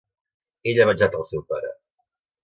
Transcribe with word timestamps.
Ell 0.71 0.81
ha 0.81 0.87
venjat 0.89 1.17
el 1.19 1.25
seu 1.31 1.43
pare. 1.53 1.69